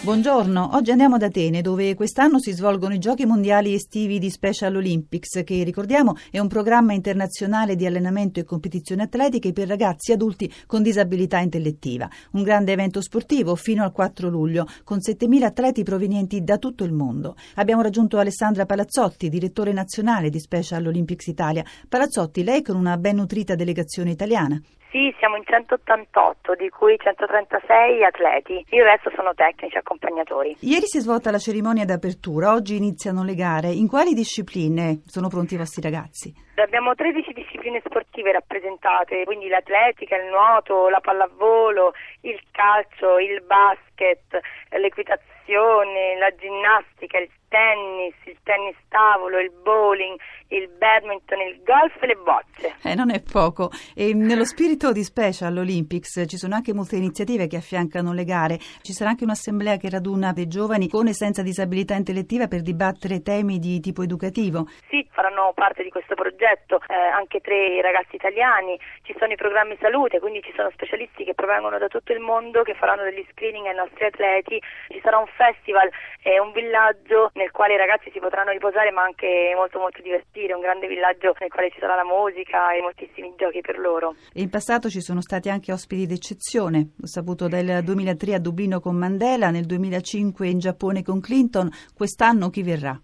[0.00, 4.76] Buongiorno, oggi andiamo ad Atene dove quest'anno si svolgono i Giochi Mondiali Estivi di Special
[4.76, 10.14] Olympics che ricordiamo è un programma internazionale di allenamento e competizioni atletiche per ragazzi e
[10.14, 12.08] adulti con disabilità intellettiva.
[12.32, 16.92] Un grande evento sportivo fino al 4 luglio con 7.000 atleti provenienti da tutto il
[16.92, 17.34] mondo.
[17.56, 21.64] Abbiamo raggiunto Alessandra Palazzotti, direttore nazionale di Special Olympics Italia.
[21.88, 24.62] Palazzotti, lei con una ben nutrita delegazione italiana.
[24.90, 28.64] Sì, siamo in 188, di cui 136 atleti.
[28.70, 30.56] Il resto sono tecnici accompagnatori.
[30.60, 33.68] Ieri si è svolta la cerimonia d'apertura, oggi iniziano le gare.
[33.68, 36.32] In quali discipline sono pronti i vostri ragazzi?
[36.56, 44.40] Abbiamo 13 discipline sportive rappresentate, quindi l'atletica, il nuoto, la pallavolo, il calcio, il basket,
[44.70, 52.06] l'equitazione, la ginnastica, il tennis, il tennis tavolo, il bowling, il badminton, il golf e
[52.06, 52.76] le bocce.
[52.82, 53.70] Eh, non è poco.
[53.94, 58.58] E nello spirito di Special Olympics ci sono anche molte iniziative che affiancano le gare.
[58.58, 63.22] Ci sarà anche un'assemblea che raduna dei giovani con e senza disabilità intellettiva per dibattere
[63.22, 64.66] temi di tipo educativo.
[64.88, 68.78] Sì, faranno parte di questo progetto eh, anche tre ragazzi italiani.
[69.02, 72.62] Ci sono i programmi salute, quindi ci sono specialisti che provengono da tutto il mondo
[72.62, 74.60] che faranno degli screening ai nostri atleti.
[74.88, 75.90] Ci sarà un festival
[76.22, 80.52] e un villaggio nel quale i ragazzi si potranno riposare ma anche molto molto divertire,
[80.52, 84.16] un grande villaggio nel quale ci sarà la musica e moltissimi giochi per loro.
[84.34, 88.96] In passato ci sono stati anche ospiti d'eccezione, ho saputo dal 2003 a Dublino con
[88.96, 93.00] Mandela, nel 2005 in Giappone con Clinton, quest'anno chi verrà?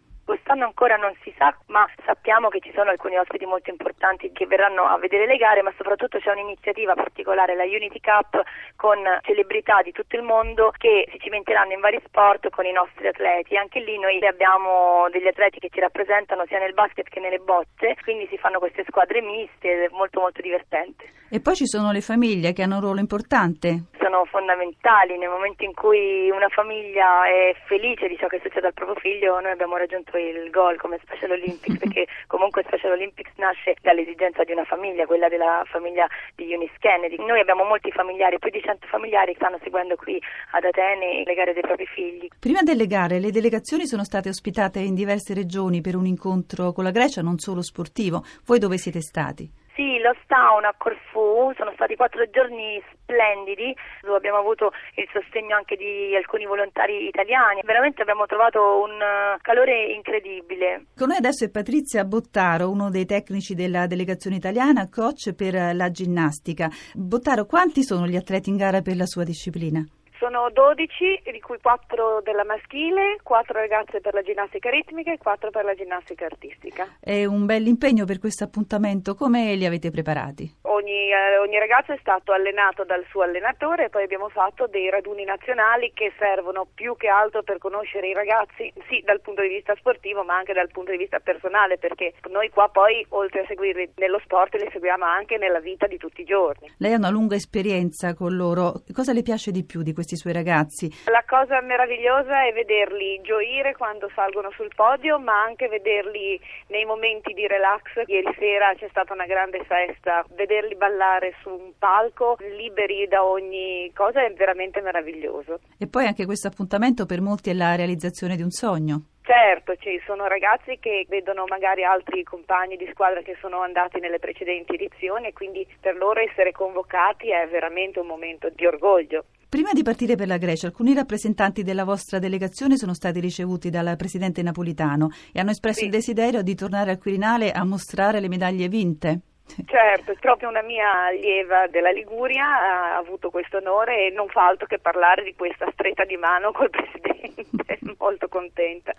[0.54, 4.46] Quest'anno ancora non si sa, ma sappiamo che ci sono alcuni ospiti molto importanti che
[4.46, 8.40] verranno a vedere le gare, ma soprattutto c'è un'iniziativa particolare, la Unity Cup,
[8.76, 13.08] con celebrità di tutto il mondo che si cimenteranno in vari sport con i nostri
[13.08, 13.56] atleti.
[13.56, 17.96] Anche lì noi abbiamo degli atleti che ci rappresentano sia nel basket che nelle bocce,
[18.04, 21.10] quindi si fanno queste squadre miste ed è molto molto divertente.
[21.30, 25.64] E poi ci sono le famiglie che hanno un ruolo importante sono fondamentali nel momento
[25.64, 29.76] in cui una famiglia è felice di ciò che succede al proprio figlio noi abbiamo
[29.76, 35.06] raggiunto il gol come Special Olympics perché comunque Special Olympics nasce dall'esigenza di una famiglia
[35.06, 37.16] quella della famiglia di Eunice Kennedy.
[37.16, 40.20] Noi abbiamo molti familiari più di 100 familiari che stanno seguendo qui
[40.52, 42.28] ad Atene le gare dei propri figli.
[42.38, 46.84] Prima delle gare le delegazioni sono state ospitate in diverse regioni per un incontro con
[46.84, 48.24] la Grecia non solo sportivo.
[48.44, 49.62] Voi dove siete stati?
[49.74, 53.74] Sì, lo Town a Corfù, sono stati quattro giorni splendidi,
[54.14, 59.92] abbiamo avuto il sostegno anche di alcuni volontari italiani, veramente abbiamo trovato un eh, calore
[59.92, 60.86] incredibile.
[60.96, 65.90] Con noi adesso è Patrizia Bottaro, uno dei tecnici della delegazione italiana, coach per la
[65.90, 66.68] ginnastica.
[66.94, 69.84] Bottaro, quanti sono gli atleti in gara per la sua disciplina?
[70.24, 75.50] Sono 12, di cui 4 della maschile, 4 ragazze per la ginnastica ritmica e 4
[75.50, 76.96] per la ginnastica artistica.
[76.98, 80.50] È un bel impegno per questo appuntamento, come li avete preparati?
[80.62, 84.88] Ogni, eh, ogni ragazzo è stato allenato dal suo allenatore e poi abbiamo fatto dei
[84.88, 89.48] raduni nazionali che servono più che altro per conoscere i ragazzi, sì dal punto di
[89.48, 93.46] vista sportivo ma anche dal punto di vista personale perché noi qua poi oltre a
[93.46, 96.72] seguirli nello sport li seguiamo anche nella vita di tutti i giorni.
[96.78, 100.16] Lei ha una lunga esperienza con loro, cosa le piace di più di questi questi
[100.16, 100.90] suoi ragazzi.
[101.10, 107.32] La cosa meravigliosa è vederli gioire quando salgono sul podio, ma anche vederli nei momenti
[107.32, 107.82] di relax.
[108.06, 113.90] Ieri sera c'è stata una grande festa, vederli ballare su un palco liberi da ogni
[113.94, 115.60] cosa è veramente meraviglioso.
[115.78, 119.02] E poi anche questo appuntamento per molti è la realizzazione di un sogno.
[119.24, 124.18] Certo, ci sono ragazzi che vedono magari altri compagni di squadra che sono andati nelle
[124.18, 129.24] precedenti edizioni e quindi per loro essere convocati è veramente un momento di orgoglio.
[129.54, 133.94] Prima di partire per la Grecia, alcuni rappresentanti della vostra delegazione sono stati ricevuti dal
[133.96, 135.84] presidente Napolitano e hanno espresso sì.
[135.84, 139.20] il desiderio di tornare al Quirinale a mostrare le medaglie vinte.
[139.66, 144.66] Certo, proprio una mia allieva della Liguria ha avuto questo onore e non fa altro
[144.66, 148.94] che parlare di questa stretta di mano col Presidente, molto contenta.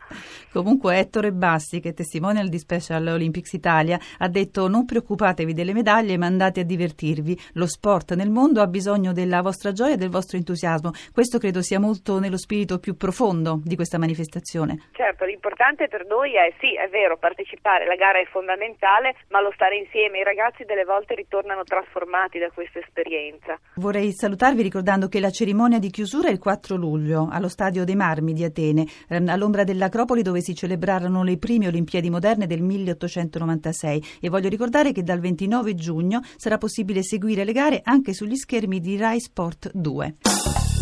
[0.53, 5.73] Comunque Ettore Bassi, che è testimonial di Special Olympics Italia, ha detto non preoccupatevi delle
[5.73, 9.97] medaglie ma andate a divertirvi, lo sport nel mondo ha bisogno della vostra gioia e
[9.97, 14.89] del vostro entusiasmo, questo credo sia molto nello spirito più profondo di questa manifestazione.
[14.93, 19.51] Certo, l'importante per noi è sì, è vero, partecipare, la gara è fondamentale, ma lo
[19.51, 23.57] stare insieme, i ragazzi ragazzi delle volte ritornano trasformati da questa esperienza.
[23.75, 27.95] Vorrei salutarvi ricordando che la cerimonia di chiusura è il 4 luglio allo Stadio dei
[27.95, 34.03] Marmi di Atene, ehm, all'ombra dell'Acropoli dove si celebrarono le prime Olimpiadi moderne del 1896
[34.19, 38.79] e voglio ricordare che dal 29 giugno sarà possibile seguire le gare anche sugli schermi
[38.81, 40.74] di Rai Sport 2.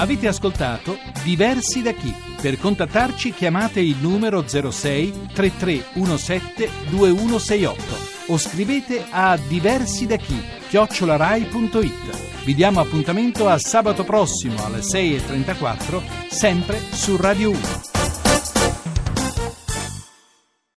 [0.00, 2.14] Avete ascoltato Diversi da chi?
[2.40, 12.44] Per contattarci chiamate il numero 06 3317 2168 o scrivete a diversi da chi chiocciolarai.it.
[12.44, 16.00] Vi diamo appuntamento a sabato prossimo alle 6.34
[16.30, 17.89] sempre su Radio 1.